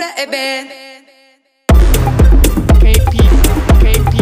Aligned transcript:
Hola, 0.00 0.14
Ebe. 0.14 0.64
KP, 2.80 3.16
KP, 3.80 4.16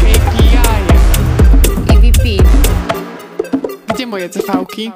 KPI. 0.00 0.56
EVP. 1.92 2.44
Gdzie 3.94 4.06
moje 4.06 4.28
cefałki? 4.28 4.92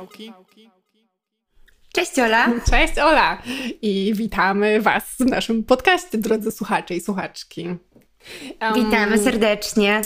Cześć 1.95 2.19
Ola. 2.19 2.49
Cześć 2.71 2.99
Ola 2.99 3.43
i 3.83 4.13
witamy 4.15 4.81
Was 4.81 5.05
w 5.21 5.21
naszym 5.21 5.65
podcaście, 5.65 6.19
drodzy 6.19 6.51
słuchacze 6.51 6.95
i 6.95 7.01
słuchaczki. 7.01 7.67
Um, 8.61 8.75
Witamy 8.75 9.19
serdecznie. 9.19 10.03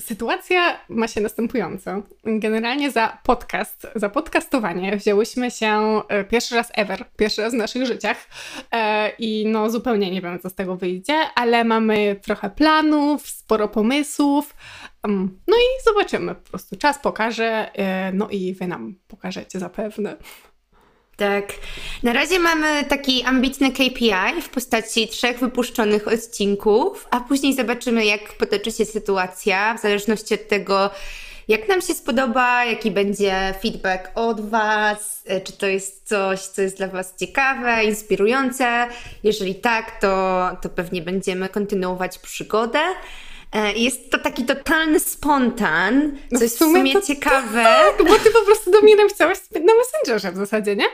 Sytuacja 0.00 0.80
ma 0.88 1.08
się 1.08 1.20
następująco. 1.20 2.02
Generalnie 2.24 2.90
za 2.90 3.18
podcast, 3.22 3.86
za 3.94 4.08
podcastowanie 4.08 4.96
wzięłyśmy 4.96 5.50
się 5.50 6.00
e, 6.08 6.24
pierwszy 6.24 6.54
raz 6.54 6.72
ever, 6.74 7.04
pierwszy 7.16 7.42
raz 7.42 7.54
w 7.54 7.56
naszych 7.56 7.86
życiach 7.86 8.16
e, 8.72 9.12
i 9.18 9.46
no 9.46 9.70
zupełnie 9.70 10.10
nie 10.10 10.20
wiem, 10.20 10.38
co 10.38 10.50
z 10.50 10.54
tego 10.54 10.76
wyjdzie, 10.76 11.14
ale 11.34 11.64
mamy 11.64 12.16
trochę 12.22 12.50
planów, 12.50 13.28
sporo 13.28 13.68
pomysłów, 13.68 14.54
um, 15.04 15.40
no 15.46 15.56
i 15.56 15.84
zobaczymy 15.84 16.34
po 16.34 16.50
prostu. 16.50 16.76
Czas 16.76 16.98
pokaże, 16.98 17.70
e, 17.74 18.12
no 18.12 18.28
i 18.30 18.54
Wy 18.54 18.66
nam 18.66 18.94
pokażecie 19.08 19.58
zapewne. 19.58 20.16
Tak. 21.20 21.52
Na 22.02 22.12
razie 22.12 22.38
mamy 22.38 22.84
taki 22.84 23.22
ambitny 23.24 23.72
KPI 23.72 24.42
w 24.42 24.48
postaci 24.48 25.08
trzech 25.08 25.38
wypuszczonych 25.38 26.08
odcinków, 26.08 27.06
a 27.10 27.20
później 27.20 27.54
zobaczymy, 27.54 28.04
jak 28.06 28.32
potoczy 28.32 28.72
się 28.72 28.84
sytuacja, 28.84 29.74
w 29.74 29.80
zależności 29.80 30.34
od 30.34 30.48
tego, 30.48 30.90
jak 31.48 31.68
nam 31.68 31.80
się 31.80 31.94
spodoba, 31.94 32.64
jaki 32.64 32.90
będzie 32.90 33.54
feedback 33.62 34.10
od 34.14 34.50
Was, 34.50 35.22
e, 35.26 35.40
czy 35.40 35.52
to 35.52 35.66
jest 35.66 36.08
coś, 36.08 36.40
co 36.40 36.62
jest 36.62 36.76
dla 36.76 36.88
Was 36.88 37.14
ciekawe, 37.20 37.84
inspirujące. 37.84 38.86
Jeżeli 39.22 39.54
tak, 39.54 40.00
to, 40.00 40.40
to 40.62 40.68
pewnie 40.68 41.02
będziemy 41.02 41.48
kontynuować 41.48 42.18
przygodę. 42.18 42.80
E, 43.52 43.72
Jest 43.72 44.10
to 44.10 44.18
taki 44.18 44.44
totalny 44.44 45.00
spontan, 45.00 46.18
No 46.30 46.38
w 46.38 46.42
jest 46.42 46.54
w 46.54 46.58
sumie 46.58 46.80
sumie 46.80 46.92
to- 46.92 47.02
ciekawe. 47.06 47.62
Tak, 47.64 48.06
bo 48.08 48.18
Ty 48.18 48.30
po 48.30 48.44
prostu 48.44 48.70
do 48.70 48.80
mnie 48.80 48.96
napisałaś 48.96 49.38
na 49.54 49.74
Messengerze 49.74 50.32
w 50.32 50.36
zasadzie, 50.36 50.76
nie? 50.76 50.84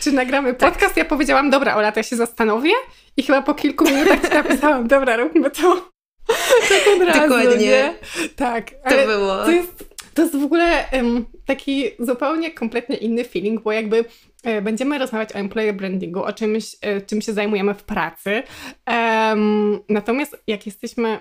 Czy 0.00 0.12
nagramy 0.12 0.54
Tak. 0.54 0.72
podcast? 0.72 0.96
Ja 0.96 1.04
powiedziałam, 1.04 1.50
dobra, 1.50 1.76
Ola, 1.76 1.92
to 1.92 1.98
ja 2.00 2.04
się 2.04 2.16
zastanowię 2.16 2.72
i 3.16 3.22
chyba 3.22 3.42
po 3.42 3.54
kilku 3.54 3.84
minutach 3.84 4.28
Ci 4.28 4.34
napisałam, 4.34 4.88
dobra, 4.94 5.16
róbmy 5.16 5.50
to. 5.50 5.90
Tak 6.68 6.94
od 6.96 7.02
razu, 7.08 7.20
Dokładnie. 7.20 7.66
nie? 7.66 7.94
Tak. 8.36 8.70
To 8.88 9.06
było. 9.06 9.36
To 9.44 9.50
jest, 9.50 9.94
to 10.14 10.22
jest 10.22 10.36
w 10.36 10.44
ogóle 10.44 10.90
em, 10.90 11.24
taki 11.44 11.84
zupełnie 11.98 12.50
kompletnie 12.50 12.96
inny 12.96 13.24
feeling, 13.24 13.62
bo 13.62 13.72
jakby 13.72 14.04
e, 14.44 14.62
będziemy 14.62 14.98
rozmawiać 14.98 15.32
o 15.32 15.38
employer 15.38 15.74
brandingu, 15.74 16.24
o 16.24 16.32
czymś, 16.32 16.76
e, 16.80 17.00
czym 17.00 17.20
się 17.22 17.32
zajmujemy 17.32 17.74
w 17.74 17.82
pracy. 17.82 18.42
Em, 18.86 19.78
natomiast 19.88 20.36
jak 20.46 20.66
jesteśmy 20.66 21.18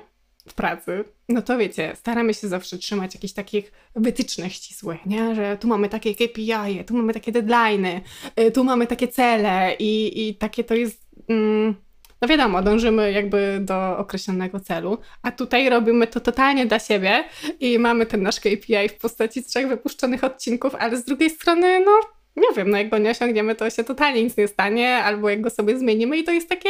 pracy, 0.54 1.04
no 1.30 1.42
to 1.42 1.58
wiecie, 1.58 1.92
staramy 1.96 2.34
się 2.34 2.48
zawsze 2.48 2.78
trzymać 2.78 3.14
jakichś 3.16 3.34
takich 3.34 3.72
wytycznych 3.96 4.54
ścisłych, 4.54 5.06
nie? 5.06 5.36
Że 5.36 5.58
tu 5.58 5.68
mamy 5.68 5.90
takie 5.90 6.16
KPI, 6.16 6.84
tu 6.88 6.98
mamy 6.98 7.14
takie 7.14 7.32
deadline'y, 7.32 8.02
y, 8.40 8.52
tu 8.52 8.64
mamy 8.64 8.88
takie 8.88 9.08
cele 9.08 9.76
i, 9.80 10.28
i 10.30 10.36
takie 10.36 10.64
to 10.64 10.76
jest... 10.76 11.06
Mm, 11.30 11.76
no 12.22 12.28
wiadomo, 12.28 12.62
dążymy 12.62 13.12
jakby 13.12 13.60
do 13.62 13.98
określonego 13.98 14.60
celu, 14.60 14.98
a 15.22 15.32
tutaj 15.32 15.70
robimy 15.70 16.08
to 16.08 16.20
totalnie 16.20 16.66
dla 16.66 16.80
siebie 16.80 17.24
i 17.60 17.80
mamy 17.80 18.06
ten 18.06 18.24
nasz 18.24 18.40
KPI 18.40 18.90
w 18.90 18.98
postaci 18.98 19.44
trzech 19.44 19.68
wypuszczonych 19.68 20.24
odcinków, 20.24 20.76
ale 20.76 20.98
z 20.98 21.06
drugiej 21.06 21.30
strony, 21.30 21.80
no 21.86 21.92
nie 22.36 22.48
wiem, 22.56 22.70
no 22.70 22.78
jak 22.78 22.90
go 22.90 22.98
nie 22.98 23.10
osiągniemy, 23.10 23.56
to 23.56 23.70
się 23.70 23.84
totalnie 23.84 24.24
nic 24.24 24.38
nie 24.38 24.48
stanie, 24.48 24.96
albo 24.96 25.30
jak 25.30 25.42
go 25.42 25.50
sobie 25.50 25.78
zmienimy 25.78 26.18
i 26.18 26.24
to 26.24 26.32
jest 26.32 26.50
takie 26.50 26.70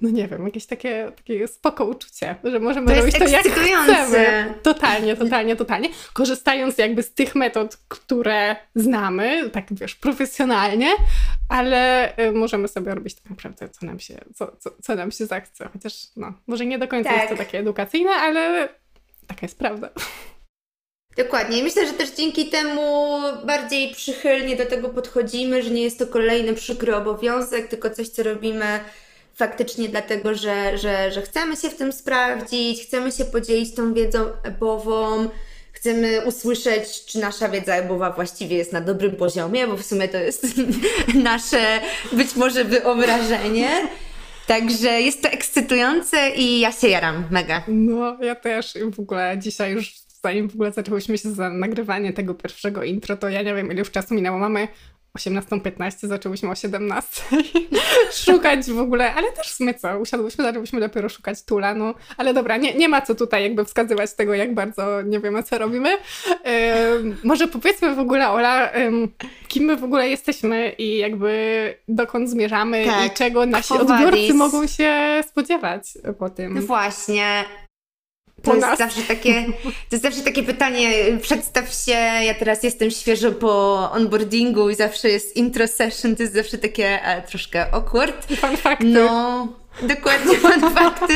no 0.00 0.10
nie 0.10 0.28
wiem, 0.28 0.44
jakieś 0.44 0.66
takie, 0.66 1.12
takie 1.16 1.48
spoko 1.48 1.84
uczucie, 1.84 2.36
że 2.44 2.60
możemy 2.60 2.86
To 2.86 2.94
robić 2.94 3.18
to 3.18 3.28
jak 3.28 3.46
chcemy. 3.46 4.54
Totalnie, 4.62 5.16
totalnie, 5.16 5.56
totalnie. 5.56 5.88
Korzystając 6.12 6.78
jakby 6.78 7.02
z 7.02 7.14
tych 7.14 7.34
metod, 7.34 7.78
które 7.88 8.56
znamy, 8.74 9.50
tak 9.50 9.66
wiesz, 9.70 9.94
profesjonalnie, 9.94 10.90
ale 11.48 12.12
y, 12.18 12.32
możemy 12.32 12.68
sobie 12.68 12.94
robić 12.94 13.14
tak 13.14 13.30
naprawdę, 13.30 13.68
co 13.68 13.86
nam 13.86 14.00
się, 14.00 14.18
co, 14.34 14.56
co, 14.58 14.70
co 14.82 14.94
nam 14.94 15.10
się 15.10 15.26
zachce. 15.26 15.68
Chociaż 15.72 15.94
no, 16.16 16.32
może 16.46 16.66
nie 16.66 16.78
do 16.78 16.88
końca 16.88 17.10
Tak. 17.10 17.18
jest 17.18 17.30
to 17.30 17.36
takie 17.36 17.58
edukacyjne, 17.58 18.10
ale 18.10 18.68
taka 19.26 19.40
jest 19.42 19.58
prawda. 19.58 19.90
Dokładnie. 21.16 21.62
Myślę, 21.62 21.86
że 21.86 21.92
też 21.92 22.10
dzięki 22.10 22.46
temu 22.46 23.18
bardziej 23.46 23.94
przychylnie 23.94 24.56
do 24.56 24.66
tego 24.66 24.88
podchodzimy, 24.88 25.62
że 25.62 25.70
nie 25.70 25.82
jest 25.82 25.98
to 25.98 26.06
kolejny 26.06 26.54
przykry 26.54 26.96
obowiązek, 26.96 27.68
tylko 27.68 27.90
coś, 27.90 28.08
co 28.08 28.22
robimy 28.22 28.80
faktycznie 29.40 29.88
dlatego, 29.88 30.34
że, 30.34 30.78
że, 30.78 31.12
że 31.12 31.22
chcemy 31.22 31.56
się 31.56 31.70
w 31.70 31.76
tym 31.76 31.92
sprawdzić, 31.92 32.82
chcemy 32.82 33.12
się 33.12 33.24
podzielić 33.24 33.74
tą 33.74 33.94
wiedzą 33.94 34.18
ebową, 34.42 35.28
chcemy 35.72 36.20
usłyszeć, 36.26 37.04
czy 37.04 37.18
nasza 37.18 37.48
wiedza 37.48 37.74
ebowa 37.74 38.10
właściwie 38.10 38.56
jest 38.56 38.72
na 38.72 38.80
dobrym 38.80 39.16
poziomie, 39.16 39.66
bo 39.66 39.76
w 39.76 39.86
sumie 39.86 40.08
to 40.08 40.18
jest 40.18 40.46
nasze 41.30 41.80
być 42.12 42.36
może 42.36 42.64
wyobrażenie. 42.64 43.70
Także 44.46 45.00
jest 45.00 45.22
to 45.22 45.28
ekscytujące 45.28 46.30
i 46.30 46.60
ja 46.60 46.72
się 46.72 46.88
jaram 46.88 47.24
mega. 47.30 47.62
No, 47.68 48.16
ja 48.22 48.34
też 48.34 48.74
w 48.92 49.00
ogóle 49.00 49.36
dzisiaj 49.38 49.72
już, 49.72 49.94
zanim 50.24 50.48
w 50.48 50.54
ogóle 50.54 50.72
zaczęłyśmy 50.72 51.18
się 51.18 51.30
za 51.30 51.50
nagrywanie 51.50 52.12
tego 52.12 52.34
pierwszego 52.34 52.82
intro, 52.82 53.16
to 53.16 53.28
ja 53.28 53.42
nie 53.42 53.54
wiem, 53.54 53.70
ile 53.70 53.78
już 53.78 53.90
czasu 53.90 54.14
minęło. 54.14 54.38
Mamy 54.38 54.68
18.15, 55.18 56.06
zaczęłyśmy 56.06 56.50
o 56.50 56.54
17 56.54 57.22
szukać 58.24 58.70
w 58.70 58.78
ogóle, 58.78 59.14
ale 59.14 59.32
też 59.32 59.46
w 59.46 59.54
sumie 59.54 59.74
co, 59.74 59.98
usiadłyśmy, 59.98 60.44
zaczęłyśmy 60.44 60.80
dopiero 60.80 61.08
szukać 61.08 61.42
tula, 61.42 61.74
no, 61.74 61.94
ale 62.16 62.34
dobra, 62.34 62.56
nie, 62.56 62.74
nie 62.74 62.88
ma 62.88 63.02
co 63.02 63.14
tutaj 63.14 63.42
jakby 63.42 63.64
wskazywać 63.64 64.14
tego, 64.14 64.34
jak 64.34 64.54
bardzo 64.54 65.02
nie 65.02 65.20
wiemy, 65.20 65.42
co 65.42 65.58
robimy. 65.58 65.90
Ym, 67.00 67.16
może 67.24 67.48
powiedzmy 67.48 67.94
w 67.94 67.98
ogóle, 67.98 68.30
Ola, 68.30 68.74
ym, 68.76 69.08
kim 69.48 69.64
my 69.64 69.76
w 69.76 69.84
ogóle 69.84 70.08
jesteśmy 70.08 70.74
i 70.78 70.98
jakby 70.98 71.30
dokąd 71.88 72.30
zmierzamy 72.30 72.84
Tak, 72.84 73.06
i 73.06 73.10
czego 73.10 73.46
nasi 73.46 73.74
odbiorcy 73.74 74.34
mogą 74.34 74.66
się 74.66 75.22
spodziewać 75.28 75.82
po 76.18 76.30
tym. 76.30 76.60
Właśnie. 76.60 77.44
To 78.42 78.54
jest, 78.54 78.66
nas. 78.66 78.78
zawsze 78.78 79.02
takie, 79.02 79.44
to 79.62 79.96
jest 79.96 80.02
zawsze 80.02 80.20
takie 80.20 80.42
pytanie, 80.42 80.92
przedstaw 81.22 81.74
się, 81.74 81.92
ja 81.92 82.34
teraz 82.34 82.62
jestem 82.62 82.90
świeżo 82.90 83.32
po 83.32 83.74
onboardingu 83.92 84.70
i 84.70 84.74
zawsze 84.74 85.08
jest 85.08 85.36
intro 85.36 85.68
session, 85.68 86.16
to 86.16 86.22
jest 86.22 86.34
zawsze 86.34 86.58
takie 86.58 87.04
e, 87.04 87.22
troszkę 87.22 87.74
awkward. 87.74 88.26
Fun 88.36 88.56
fakty. 88.56 88.84
No, 88.84 89.48
dokładnie, 89.82 90.38
fun 90.48 90.74
fakty. 90.74 91.14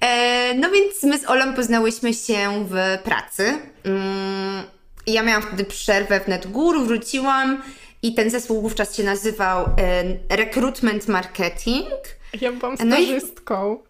E, 0.00 0.54
no 0.54 0.70
więc 0.70 1.02
my 1.02 1.18
z 1.18 1.30
Olą 1.30 1.54
poznałyśmy 1.54 2.14
się 2.14 2.66
w 2.68 2.98
pracy. 3.04 3.58
Mm, 3.84 4.62
ja 5.06 5.22
miałam 5.22 5.42
wtedy 5.42 5.64
przerwę 5.64 6.20
w 6.20 6.28
NetGuru, 6.28 6.84
wróciłam 6.84 7.62
i 8.02 8.14
ten 8.14 8.30
zespół 8.30 8.62
wówczas 8.62 8.96
się 8.96 9.02
nazywał 9.02 9.64
e, 9.64 10.36
Recruitment 10.36 11.08
Marketing. 11.08 12.19
Ja 12.40 12.52
byłam 12.52 12.76
No 12.86 12.98
i- 12.98 13.04
stażystką. 13.06 13.82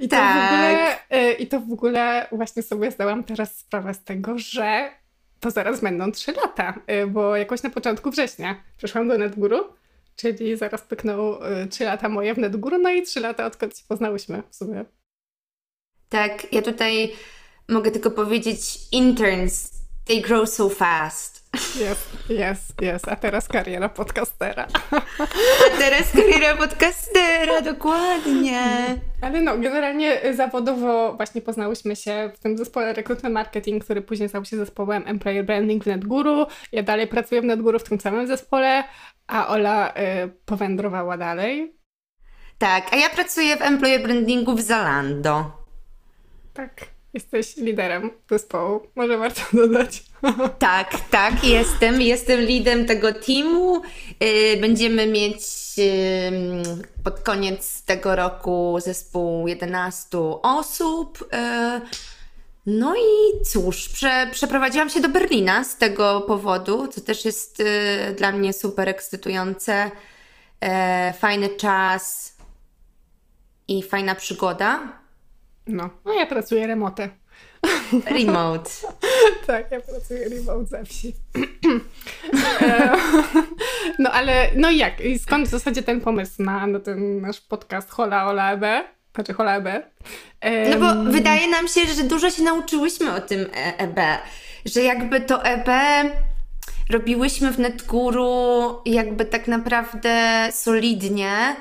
I 0.00 0.08
to, 0.08 0.16
w 0.16 0.20
Tak. 0.20 0.52
ogóle, 0.52 0.96
y, 1.30 1.32
I 1.32 1.46
to 1.46 1.60
w 1.60 1.72
ogóle 1.72 2.26
właśnie 2.32 2.62
sobie 2.62 2.90
zdałam 2.90 3.24
teraz 3.24 3.58
sprawę 3.58 3.94
z 3.94 4.04
tego, 4.04 4.38
że 4.38 4.90
to 5.40 5.50
zaraz 5.50 5.80
będą 5.80 6.12
trzy 6.12 6.32
lata, 6.32 6.74
y, 7.02 7.06
bo 7.06 7.36
jakoś 7.36 7.62
na 7.62 7.70
początku 7.70 8.10
września 8.10 8.62
przyszłam 8.76 9.08
do 9.08 9.18
NetGuru, 9.18 9.64
czyli 10.16 10.56
zaraz 10.56 10.82
pyknął 10.82 11.44
y, 11.44 11.66
trzy 11.66 11.84
lata 11.84 12.08
moje 12.08 12.34
w 12.34 12.38
NetGuru, 12.38 12.78
no 12.78 12.90
i 12.90 13.02
trzy 13.02 13.20
lata 13.20 13.46
odkąd 13.46 13.78
się 13.78 13.84
poznałyśmy 13.88 14.42
w 14.50 14.56
sumie. 14.56 14.84
Tak, 16.08 16.52
ja 16.52 16.62
tutaj 16.62 17.12
mogę 17.68 17.90
tylko 17.90 18.10
powiedzieć 18.10 18.60
interns, 18.92 19.70
they 20.06 20.20
grow 20.20 20.48
so 20.50 20.68
fast. 20.68 21.37
Jest, 21.58 22.30
jest, 22.30 22.82
jest. 22.82 23.08
A 23.08 23.16
teraz 23.16 23.48
kariera 23.48 23.88
podcastera. 23.88 24.66
A 25.66 25.78
teraz 25.78 26.12
kariera 26.12 26.56
podcastera, 26.56 27.60
dokładnie. 27.60 28.60
Ale 29.20 29.40
no, 29.40 29.58
generalnie 29.58 30.24
y, 30.24 30.36
zawodowo 30.36 31.12
właśnie 31.12 31.40
poznałyśmy 31.42 31.96
się 31.96 32.30
w 32.34 32.38
tym 32.38 32.58
zespole 32.58 32.92
Recruitment 32.92 33.34
Marketing, 33.34 33.84
który 33.84 34.02
później 34.02 34.28
stał 34.28 34.44
się 34.44 34.56
zespołem 34.56 35.02
Employer 35.06 35.44
Branding 35.44 35.84
w 35.84 35.86
NetGuru. 35.86 36.46
Ja 36.72 36.82
dalej 36.82 37.06
pracuję 37.06 37.40
w 37.40 37.44
NetGuru 37.44 37.78
w 37.78 37.84
tym 37.84 38.00
samym 38.00 38.26
zespole, 38.26 38.84
a 39.26 39.48
Ola 39.48 39.90
y, 39.90 39.94
powędrowała 40.44 41.16
dalej. 41.16 41.74
Tak, 42.58 42.92
a 42.92 42.96
ja 42.96 43.10
pracuję 43.10 43.56
w 43.56 43.62
employer 43.62 44.02
brandingu 44.02 44.54
w 44.54 44.60
Zalando. 44.60 45.50
Tak, 46.54 46.86
jesteś 47.18 47.56
liderem 47.56 48.10
zespołu, 48.30 48.80
może 48.94 49.18
warto 49.18 49.40
dodać. 49.66 50.02
Tak, 50.58 50.90
tak, 51.10 51.44
jestem. 51.44 52.02
Jestem 52.02 52.40
lidem 52.40 52.86
tego 52.86 53.12
teamu. 53.12 53.82
Yy, 54.20 54.56
Będziemy 54.60 55.06
mieć 55.06 55.40
pod 57.04 57.20
koniec 57.20 57.82
tego 57.82 58.16
roku 58.16 58.76
zespół 58.80 59.48
11 59.48 60.18
osób. 60.42 61.28
Yy, 61.32 61.80
No 62.66 62.94
i 62.96 63.44
cóż, 63.44 63.88
prze, 63.88 64.28
przeprowadziłam 64.32 64.90
się 64.90 65.00
do 65.00 65.08
Berlina 65.08 65.64
z 65.64 65.76
tego 65.76 66.20
powodu, 66.20 66.88
co 66.88 67.00
też 67.00 67.24
jest 67.24 67.58
yy, 67.58 68.14
dla 68.16 68.32
mnie 68.32 68.52
super 68.52 68.88
ekscytujące. 68.88 69.90
Fajny 71.18 71.48
czas, 71.48 72.32
i 73.68 73.82
fajna 73.82 74.14
przygoda. 74.14 74.98
No, 75.68 75.90
no 76.04 76.12
ja 76.12 76.26
pracuję 76.26 76.66
remote. 76.66 77.08
Remote. 78.06 78.70
tak, 79.46 79.70
ja 79.70 79.80
pracuję 79.80 80.28
remote 80.28 80.66
ze 80.66 80.84
wsi. 80.84 81.14
E, 82.62 82.96
no 83.98 84.10
ale, 84.10 84.50
no 84.56 84.70
jak? 84.70 85.00
I 85.00 85.18
skąd 85.18 85.48
w 85.48 85.50
zasadzie 85.50 85.82
ten 85.82 86.00
pomysł 86.00 86.42
na, 86.42 86.66
na 86.66 86.80
ten 86.80 87.20
nasz 87.20 87.40
podcast 87.40 87.90
Hola 87.90 88.26
Ola 88.26 88.52
EB? 88.52 88.64
Znaczy 89.14 89.32
Hola 89.32 89.56
EB? 89.56 89.66
Um... 89.66 90.70
No 90.70 90.78
bo 90.78 91.10
wydaje 91.12 91.48
nam 91.48 91.68
się, 91.68 91.80
że 91.86 92.04
dużo 92.04 92.30
się 92.30 92.42
nauczyłyśmy 92.42 93.14
o 93.14 93.20
tym 93.20 93.46
EB. 93.78 93.98
Że 94.64 94.82
jakby 94.82 95.20
to 95.20 95.44
EB 95.44 95.68
robiłyśmy 96.90 97.52
w 97.52 97.58
NetGuru 97.58 98.80
jakby 98.84 99.24
tak 99.24 99.48
naprawdę 99.48 100.48
solidnie, 100.52 101.56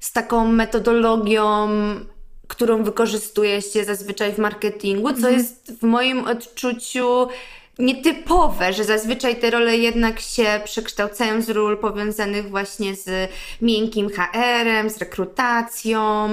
z 0.00 0.12
taką 0.12 0.48
metodologią 0.48 1.68
którą 2.52 2.82
wykorzystuje 2.82 3.62
się 3.62 3.84
zazwyczaj 3.84 4.32
w 4.32 4.38
marketingu, 4.38 5.08
co 5.08 5.16
mhm. 5.16 5.34
jest 5.34 5.72
w 5.80 5.82
moim 5.82 6.24
odczuciu 6.24 7.28
nietypowe, 7.78 8.72
że 8.72 8.84
zazwyczaj 8.84 9.36
te 9.36 9.50
role 9.50 9.76
jednak 9.76 10.20
się 10.20 10.60
przekształcają 10.64 11.42
z 11.42 11.50
ról 11.50 11.78
powiązanych 11.78 12.50
właśnie 12.50 12.94
z 12.94 13.30
miękkim 13.62 14.08
HR-em, 14.08 14.90
z 14.90 14.98
rekrutacją, 14.98 16.28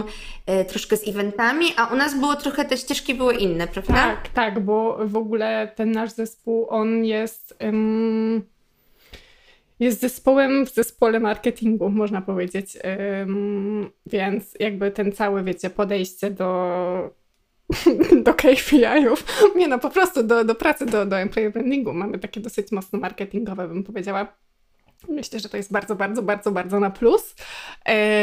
yy, 0.48 0.66
troszkę 0.66 0.98
z 0.98 1.07
eventami, 1.07 1.66
a 1.77 1.86
u 1.86 1.95
nas 1.95 2.19
było 2.19 2.36
trochę, 2.36 2.66
te 2.66 2.77
ścieżki 2.77 3.16
były 3.16 3.33
inne, 3.33 3.68
prawda? 3.68 3.94
Tak, 3.94 4.27
tak, 4.27 4.60
bo 4.60 4.98
w 5.06 5.16
ogóle 5.16 5.71
ten 5.75 5.92
nasz 5.92 6.12
zespół, 6.12 6.68
on 6.69 7.06
jest 7.06 7.57
jest 9.80 10.02
zespołem 10.02 10.66
w 10.66 10.74
zespole 10.74 11.20
marketingu, 11.20 11.90
można 11.90 12.22
powiedzieć. 12.22 12.78
Więc 14.06 14.56
jakby 14.60 14.92
ten 14.92 15.12
cały, 15.12 15.44
wiecie, 15.44 15.70
podejście 15.70 16.31
do, 16.31 16.70
do 18.26 18.34
KPI-ów, 18.34 19.26
nie 19.56 19.68
no, 19.68 19.80
po 19.80 19.90
prostu 19.90 20.24
do, 20.24 20.44
do 20.44 20.56
pracy, 20.56 20.86
do, 20.86 21.06
do 21.06 21.20
employer 21.20 21.52
brandingu 21.52 21.94
mamy 21.94 22.20
takie 22.20 22.40
dosyć 22.40 22.72
mocno 22.72 23.00
marketingowe, 23.00 23.68
bym 23.68 23.84
powiedziała. 23.84 24.28
Myślę, 25.08 25.40
że 25.40 25.50
to 25.50 25.58
jest 25.58 25.72
bardzo, 25.72 25.96
bardzo, 25.96 26.22
bardzo, 26.22 26.52
bardzo 26.52 26.80
na 26.80 26.90
plus. 26.90 27.36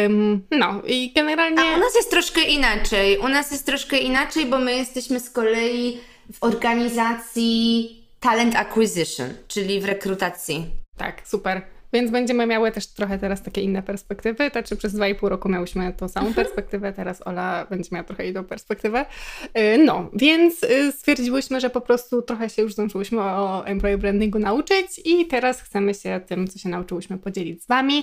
Um, 0.02 0.42
no 0.50 0.82
i 0.86 1.12
generalnie. 1.12 1.60
A 1.60 1.76
u 1.76 1.80
nas 1.80 1.94
jest 1.96 2.10
troszkę 2.10 2.42
inaczej. 2.42 3.18
U 3.18 3.28
nas 3.28 3.50
jest 3.50 3.66
troszkę 3.66 3.98
inaczej, 3.98 4.46
bo 4.46 4.58
my 4.58 4.76
jesteśmy 4.76 5.20
z 5.20 5.30
kolei 5.30 6.00
w 6.32 6.44
organizacji 6.44 7.90
talent 8.20 8.56
acquisition, 8.56 9.28
czyli 9.48 9.80
w 9.80 9.84
rekrutacji. 9.84 10.85
Tak, 10.96 11.22
super. 11.28 11.62
Więc 11.92 12.10
będziemy 12.10 12.46
miały 12.46 12.72
też 12.72 12.86
trochę 12.86 13.18
teraz 13.18 13.42
takie 13.42 13.60
inne 13.60 13.82
perspektywy. 13.82 14.50
Znaczy 14.52 14.76
przez 14.76 14.94
dwa 14.94 15.08
i 15.08 15.14
pół 15.14 15.28
roku 15.28 15.48
miałyśmy 15.48 15.92
tą 15.92 16.08
samą 16.08 16.26
mhm. 16.26 16.46
perspektywę, 16.46 16.92
teraz 16.92 17.26
Ola 17.26 17.66
będzie 17.70 17.88
miała 17.92 18.04
trochę 18.04 18.28
inną 18.28 18.44
perspektywę. 18.44 19.06
Y, 19.58 19.78
no, 19.78 20.10
więc 20.12 20.62
y, 20.62 20.92
stwierdziłyśmy, 20.92 21.60
że 21.60 21.70
po 21.70 21.80
prostu 21.80 22.22
trochę 22.22 22.50
się 22.50 22.62
już 22.62 22.72
zdążyłyśmy 22.72 23.20
o 23.20 23.66
employee 23.66 23.98
brandingu 23.98 24.38
nauczyć 24.38 25.00
i 25.04 25.26
teraz 25.26 25.62
chcemy 25.62 25.94
się 25.94 26.20
tym, 26.26 26.48
co 26.48 26.58
się 26.58 26.68
nauczyłyśmy, 26.68 27.18
podzielić 27.18 27.62
z 27.62 27.66
Wami, 27.66 28.02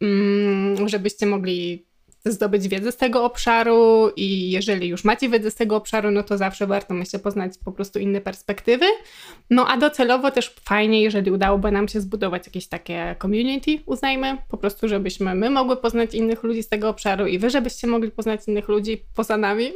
mm, 0.00 0.88
żebyście 0.88 1.26
mogli 1.26 1.86
zdobyć 2.26 2.68
wiedzę 2.68 2.92
z 2.92 2.96
tego 2.96 3.24
obszaru 3.24 4.10
i 4.16 4.50
jeżeli 4.50 4.88
już 4.88 5.04
macie 5.04 5.28
wiedzę 5.28 5.50
z 5.50 5.54
tego 5.54 5.76
obszaru, 5.76 6.10
no 6.10 6.22
to 6.22 6.38
zawsze 6.38 6.66
warto 6.66 6.94
myślę 6.94 7.18
poznać 7.18 7.52
po 7.64 7.72
prostu 7.72 7.98
inne 7.98 8.20
perspektywy. 8.20 8.86
No 9.50 9.68
a 9.68 9.76
docelowo 9.76 10.30
też 10.30 10.54
fajnie, 10.64 11.02
jeżeli 11.02 11.30
udałoby 11.30 11.72
nam 11.72 11.88
się 11.88 12.00
zbudować 12.00 12.46
jakieś 12.46 12.66
takie 12.66 13.16
community, 13.22 13.78
uznajmy, 13.86 14.38
po 14.48 14.56
prostu 14.56 14.88
żebyśmy 14.88 15.34
my 15.34 15.50
mogły 15.50 15.76
poznać 15.76 16.14
innych 16.14 16.42
ludzi 16.42 16.62
z 16.62 16.68
tego 16.68 16.88
obszaru 16.88 17.26
i 17.26 17.38
wy 17.38 17.50
żebyście 17.50 17.86
mogli 17.86 18.10
poznać 18.10 18.40
innych 18.48 18.68
ludzi 18.68 19.02
poza 19.14 19.36
nami. 19.36 19.72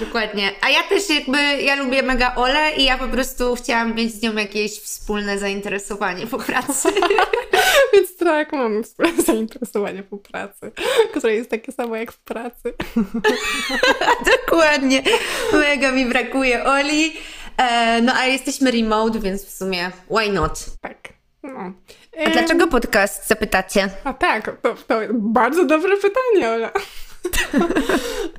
Dokładnie. 0.00 0.52
A 0.60 0.70
ja 0.70 0.82
też 0.82 1.10
jakby, 1.10 1.62
ja 1.62 1.74
lubię 1.74 2.02
mega 2.02 2.34
Ole 2.34 2.72
i 2.76 2.84
ja 2.84 2.98
po 2.98 3.08
prostu 3.08 3.54
chciałam 3.54 3.94
mieć 3.94 4.14
z 4.14 4.22
nią 4.22 4.34
jakieś 4.34 4.80
wspólne 4.80 5.38
zainteresowanie 5.38 6.26
po 6.26 6.38
pracy. 6.38 6.88
Więc 7.92 8.16
tak, 8.16 8.52
mamy 8.52 8.82
wspólne 8.82 9.22
zainteresowanie 9.22 10.02
po 10.02 10.18
pracy, 10.18 10.72
które 11.10 11.34
jest 11.34 11.50
takie 11.50 11.72
samo 11.72 11.96
jak 11.96 12.12
w 12.12 12.18
pracy. 12.18 12.74
Dokładnie. 14.46 15.02
Mega 15.52 15.92
mi 15.92 16.06
brakuje 16.06 16.64
Oli. 16.64 17.12
E, 17.56 18.02
no 18.02 18.12
a 18.16 18.26
jesteśmy 18.26 18.70
remote, 18.70 19.18
więc 19.18 19.44
w 19.44 19.50
sumie 19.50 19.90
why 20.10 20.32
not? 20.32 20.64
Tak. 20.80 21.08
No. 21.42 21.72
A 22.26 22.30
dlaczego 22.30 22.66
podcast, 22.66 23.28
zapytacie? 23.28 23.90
A 24.04 24.14
tak, 24.14 24.60
to, 24.62 24.74
to 24.74 25.00
bardzo 25.12 25.64
dobre 25.64 25.96
pytanie, 25.96 26.50
Ola. 26.50 26.72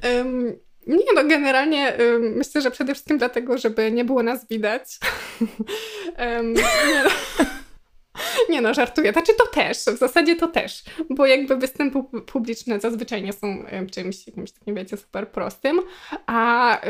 um, 0.20 0.69
Nie, 0.90 1.14
no 1.16 1.24
generalnie 1.24 1.98
myślę, 2.20 2.62
że 2.62 2.72
przede 2.72 2.94
wszystkim 2.94 3.18
dlatego, 3.18 3.58
żeby 3.58 3.92
nie 3.92 4.06
było 4.06 4.24
nas 4.24 4.48
widać. 4.48 4.84
nie, 6.88 7.04
no. 7.04 7.10
nie 8.50 8.62
no, 8.62 8.74
żartuję. 8.74 9.12
Znaczy 9.12 9.34
to 9.38 9.48
też, 9.48 9.78
w 9.78 9.98
zasadzie 9.98 10.36
to 10.36 10.48
też, 10.48 10.84
bo 11.10 11.26
jakby 11.26 11.58
występy 11.58 12.00
publiczne 12.26 12.80
zazwyczaj 12.80 13.24
nie 13.24 13.34
są 13.34 13.66
czymś, 13.92 14.28
jakimś 14.28 14.52
takim, 14.52 14.76
wiecie, 14.76 14.98
super 14.98 15.32
prostym, 15.32 15.82
a 16.26 16.82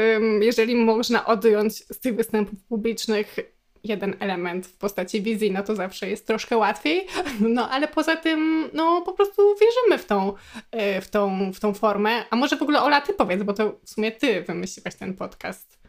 jeżeli 0.42 0.75
można 0.75 1.25
odjąć 1.25 1.74
z 1.75 2.00
tych 2.00 2.16
występów 2.16 2.63
publicznych 2.63 3.36
jeden 3.84 4.16
element 4.20 4.68
w 4.68 4.78
postaci 4.78 5.22
wizji, 5.22 5.52
no 5.52 5.64
to 5.64 5.76
zawsze 5.76 6.10
jest 6.10 6.28
troszkę 6.28 6.58
łatwiej. 6.58 7.08
No 7.40 7.70
ale 7.70 7.88
poza 7.88 8.16
tym, 8.16 8.70
no 8.74 9.02
po 9.02 9.14
prostu 9.14 9.56
wierzymy 9.62 9.98
w 9.98 10.06
tą, 10.06 10.34
e, 10.72 11.02
w 11.02 11.10
tą, 11.10 11.52
w 11.54 11.60
tą 11.60 11.74
formę. 11.74 12.26
A 12.30 12.36
może 12.36 12.58
w 12.58 12.62
ogóle 12.62 12.81
Ola, 12.81 13.02
ty 13.02 13.14
powiedz, 13.14 13.44
bo 13.44 13.54
to 13.54 13.80
w 13.84 13.90
sumie 13.90 14.12
ty 14.12 14.42
wymyśliłaś 14.42 14.96
ten 14.96 15.14
podcast. 15.14 15.80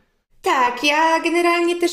Tak, 0.42 0.84
ja 0.84 1.20
generalnie 1.20 1.76
też 1.76 1.92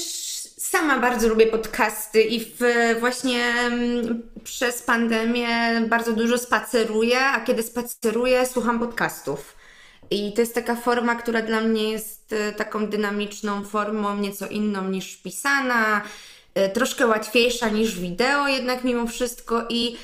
sama 0.58 1.00
bardzo 1.00 1.30
lubię 1.30 1.48
podcasty 1.48 2.22
i 2.22 2.40
w, 2.40 2.60
właśnie 3.00 3.44
mm, 3.44 4.22
przez 4.44 4.82
pandemię 4.82 5.48
bardzo 5.90 6.14
dużo 6.14 6.38
spaceruję, 6.38 7.20
a 7.20 7.42
kiedy 7.42 7.64
spaceruję, 7.64 8.46
słucham 8.46 8.80
podcastów. 8.80 9.57
I 10.12 10.34
to 10.34 10.42
jest 10.42 10.56
taka 10.56 10.76
forma, 10.76 11.16
która 11.16 11.42
dla 11.42 11.62
mnie 11.62 11.92
jest 11.92 12.34
e, 12.34 12.52
taką 12.52 12.88
dynamiczną 12.88 13.64
formą, 13.64 14.18
nieco 14.18 14.48
inną 14.48 14.90
niż 14.90 15.18
pisana, 15.18 16.02
e, 16.54 16.70
troszkę 16.70 17.08
łatwiejsza 17.08 17.70
niż 17.70 18.00
wideo, 18.00 18.48
jednak 18.48 18.84
mimo 18.84 19.08
wszystko. 19.08 19.64
I 19.70 19.98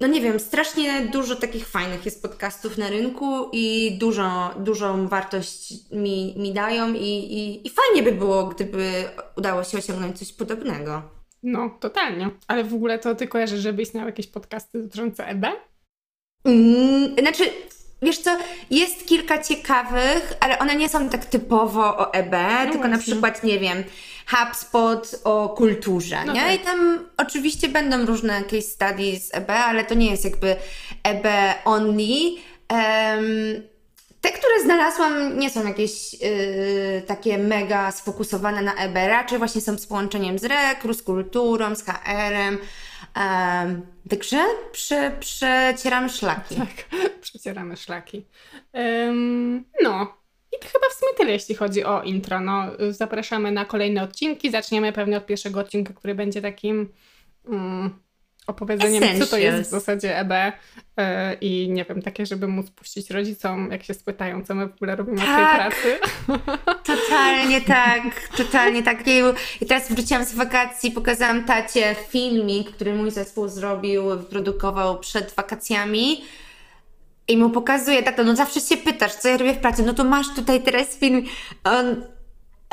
no 0.00 0.06
nie 0.06 0.20
wiem, 0.20 0.40
strasznie 0.40 1.06
dużo 1.12 1.36
takich 1.36 1.68
fajnych 1.68 2.04
jest 2.04 2.22
podcastów 2.22 2.78
na 2.78 2.90
rynku 2.90 3.50
i 3.52 3.96
dużo, 3.98 4.54
dużą 4.58 5.08
wartość 5.08 5.72
mi, 5.92 6.34
mi 6.38 6.52
dają, 6.52 6.94
i, 6.94 7.08
i, 7.08 7.66
i 7.66 7.70
fajnie 7.70 8.02
by 8.02 8.12
było, 8.12 8.46
gdyby 8.46 9.04
udało 9.36 9.64
się 9.64 9.78
osiągnąć 9.78 10.18
coś 10.18 10.32
podobnego. 10.32 11.02
No, 11.42 11.70
totalnie. 11.80 12.30
Ale 12.46 12.64
w 12.64 12.74
ogóle 12.74 12.98
to 12.98 13.14
ty 13.14 13.28
kojarzysz, 13.28 13.60
żeby 13.60 13.82
istniały 13.82 14.06
jakieś 14.06 14.26
podcasty 14.26 14.82
dotyczące 14.82 15.26
EB? 15.26 15.44
Mm, 16.44 17.14
znaczy, 17.18 17.44
Wiesz 18.04 18.18
co, 18.18 18.36
jest 18.70 19.06
kilka 19.06 19.42
ciekawych, 19.42 20.32
ale 20.40 20.58
one 20.58 20.76
nie 20.76 20.88
są 20.88 21.08
tak 21.08 21.24
typowo 21.24 21.96
o 21.96 22.12
EB, 22.12 22.32
no 22.66 22.72
tylko 22.72 22.88
na 22.88 22.98
przykład, 22.98 23.42
nie 23.42 23.58
wiem, 23.58 23.84
HubSpot 24.26 25.20
o 25.24 25.48
kulturze, 25.48 26.24
no 26.26 26.32
nie? 26.32 26.40
Tak. 26.40 26.54
I 26.54 26.58
tam 26.58 26.98
oczywiście 27.16 27.68
będą 27.68 28.06
różne 28.06 28.42
case 28.42 28.62
studies 28.62 29.28
z 29.28 29.34
EB, 29.34 29.50
ale 29.50 29.84
to 29.84 29.94
nie 29.94 30.10
jest 30.10 30.24
jakby 30.24 30.56
EB 31.02 31.26
only. 31.64 32.34
Um, 32.70 33.62
te, 34.20 34.32
które 34.32 34.62
znalazłam, 34.62 35.38
nie 35.38 35.50
są 35.50 35.66
jakieś 35.66 36.12
yy, 36.12 37.02
takie 37.06 37.38
mega 37.38 37.90
sfokusowane 37.90 38.62
na 38.62 38.74
EB, 38.74 38.94
raczej 38.94 39.38
właśnie 39.38 39.60
są 39.60 39.78
z 39.78 39.86
połączeniem 39.86 40.38
z 40.38 40.44
rekru, 40.44 40.94
z 40.94 41.02
kulturą, 41.02 41.74
z 41.74 41.82
HR-em. 41.84 42.58
Um, 43.16 43.86
także 44.08 44.44
prze, 44.72 45.16
przecieramy 45.20 46.08
szlaki. 46.08 46.54
Tak, 46.56 47.00
przecieramy 47.20 47.76
szlaki. 47.76 48.26
Um, 48.72 49.64
no, 49.82 50.16
i 50.52 50.66
chyba 50.66 50.88
w 50.90 50.92
sumie 50.92 51.14
tyle, 51.16 51.32
jeśli 51.32 51.54
chodzi 51.54 51.84
o 51.84 52.02
intro. 52.02 52.40
No, 52.40 52.64
zapraszamy 52.90 53.52
na 53.52 53.64
kolejne 53.64 54.02
odcinki. 54.02 54.50
Zaczniemy 54.50 54.92
pewnie 54.92 55.16
od 55.16 55.26
pierwszego 55.26 55.60
odcinka, 55.60 55.94
który 55.94 56.14
będzie 56.14 56.42
takim. 56.42 56.92
Um, 57.44 58.03
opowiedzeniem, 58.46 59.20
co 59.20 59.26
to 59.26 59.38
jest 59.38 59.68
w 59.68 59.70
zasadzie 59.70 60.18
EB 60.18 60.30
yy, 60.30 61.04
i 61.40 61.68
nie 61.70 61.84
wiem, 61.84 62.02
takie, 62.02 62.26
żeby 62.26 62.48
móc 62.48 62.70
puścić 62.70 63.10
rodzicom, 63.10 63.68
jak 63.70 63.82
się 63.82 63.94
spytają, 63.94 64.44
co 64.44 64.54
my 64.54 64.68
w 64.68 64.74
ogóle 64.74 64.96
robimy 64.96 65.18
tak, 65.18 65.26
w 65.26 65.36
tej 65.36 65.44
tak. 65.44 65.56
pracy. 65.56 65.98
Totalnie 66.94 67.60
tak, 67.60 68.28
totalnie 68.36 68.82
tak. 68.82 69.04
I 69.60 69.66
teraz 69.66 69.92
wróciłam 69.92 70.24
z 70.24 70.34
wakacji, 70.34 70.90
pokazałam 70.90 71.44
tacie 71.44 71.96
filmik, 72.08 72.70
który 72.70 72.94
mój 72.94 73.10
zespół 73.10 73.48
zrobił, 73.48 74.08
wyprodukował 74.08 74.98
przed 74.98 75.34
wakacjami. 75.34 76.24
I 77.28 77.36
mu 77.36 77.50
pokazuje, 77.50 78.02
tato, 78.02 78.24
no 78.24 78.36
zawsze 78.36 78.60
się 78.60 78.76
pytasz, 78.76 79.14
co 79.14 79.28
ja 79.28 79.36
robię 79.36 79.54
w 79.54 79.58
pracy, 79.58 79.82
no 79.82 79.94
to 79.94 80.04
masz 80.04 80.26
tutaj 80.36 80.62
teraz 80.62 80.96
film. 80.96 81.24
On, 81.64 82.04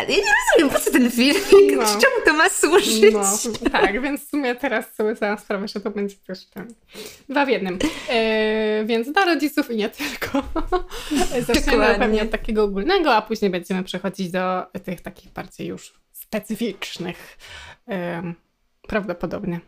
Ale 0.01 0.09
ja 0.11 0.17
nie 0.17 0.31
rozumiem, 0.51 0.73
po 0.73 0.79
co 0.79 0.91
ten 0.91 1.11
filmik? 1.11 1.77
No. 1.77 1.83
Czemu 1.85 2.25
to 2.25 2.33
ma 2.33 2.49
służyć? 2.49 3.13
No, 3.13 3.69
tak, 3.71 4.01
więc 4.01 4.21
w 4.21 4.29
sumie 4.29 4.55
teraz 4.55 4.95
sobie 4.95 5.15
zdałam 5.15 5.37
sprawę, 5.37 5.67
że 5.67 5.79
to 5.79 5.91
będzie 5.91 6.15
też 6.15 6.45
ten 6.45 6.73
dwa 7.29 7.45
w 7.45 7.49
jednym. 7.49 7.79
E, 8.09 8.83
więc 8.85 9.11
dla 9.11 9.25
rodziców 9.25 9.71
i 9.71 9.75
nie 9.75 9.89
tylko. 9.89 10.43
Zaczniemy 11.53 11.95
pewnie 11.99 12.21
od 12.21 12.31
takiego 12.31 12.63
ogólnego, 12.63 13.15
a 13.15 13.21
później 13.21 13.51
będziemy 13.51 13.83
przechodzić 13.83 14.31
do 14.31 14.65
tych 14.83 15.01
takich 15.01 15.31
bardziej 15.31 15.67
już 15.67 15.93
specyficznych. 16.11 17.37
E, 17.89 18.33
prawdopodobnie. 18.87 19.59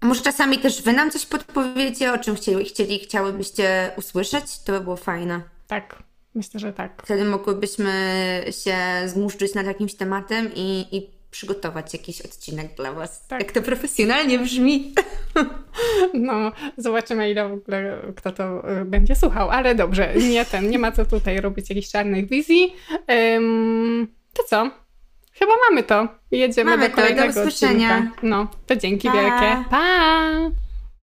A 0.00 0.06
może 0.06 0.22
czasami 0.22 0.58
też 0.58 0.82
wy 0.82 0.92
nam 0.92 1.10
coś 1.10 1.26
podpowiecie, 1.26 2.12
o 2.12 2.18
czym 2.18 2.34
chcieli, 2.34 2.64
chcieli 2.64 2.98
chciałybyście 2.98 3.90
usłyszeć? 3.96 4.58
To 4.64 4.72
by 4.72 4.80
było 4.80 4.96
fajne. 4.96 5.42
Tak, 5.66 6.02
myślę, 6.34 6.60
że 6.60 6.72
tak. 6.72 7.02
Wtedy 7.04 7.24
mogłybyśmy 7.24 7.92
się 8.64 8.76
zmuszczyć 9.06 9.54
nad 9.54 9.66
jakimś 9.66 9.94
tematem 9.94 10.50
i, 10.54 10.86
i 10.96 11.10
przygotować 11.30 11.92
jakiś 11.92 12.20
odcinek 12.22 12.74
dla 12.76 12.92
Was. 12.92 13.26
Tak. 13.26 13.40
Jak 13.42 13.52
to 13.52 13.62
profesjonalnie 13.62 14.38
brzmi. 14.38 14.92
No, 16.14 16.52
zobaczymy, 16.76 17.30
ile 17.30 17.48
w 17.48 17.52
ogóle 17.52 17.98
kto 18.16 18.32
to 18.32 18.70
y, 18.80 18.84
będzie 18.84 19.16
słuchał, 19.16 19.50
ale 19.50 19.74
dobrze, 19.74 20.14
nie 20.30 20.44
ten, 20.44 20.70
nie 20.70 20.78
ma 20.78 20.92
co 20.92 21.04
tutaj 21.04 21.40
robić 21.40 21.70
jakichś 21.70 21.88
czarnych 21.90 22.28
wizji. 22.28 22.74
Ym, 23.36 24.08
to 24.32 24.42
co? 24.42 24.70
Chyba 25.32 25.52
mamy 25.70 25.82
to. 25.82 26.08
Jedziemy 26.30 26.70
Mamy 26.70 26.88
do 26.88 26.96
to, 26.96 26.96
do 26.96 27.02
kolejnego 27.08 27.40
usłyszenia. 27.40 27.96
odcinka. 27.98 28.16
No, 28.22 28.46
to 28.66 28.76
dzięki 28.76 29.08
Pa. 29.08 29.14
wielkie. 29.14 29.64
Pa! 29.70 30.63